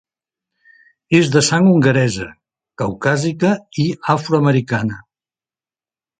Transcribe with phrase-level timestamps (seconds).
[1.17, 2.27] És de sang hongaresa,
[2.83, 3.53] caucàsica
[3.85, 5.01] i afroamericana.